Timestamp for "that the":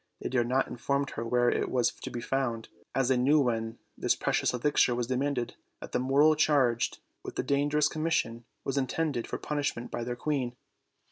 5.79-5.99